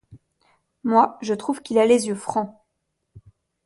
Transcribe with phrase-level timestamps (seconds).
[0.83, 2.59] Moi, je trouve qu'il a les yeux francs.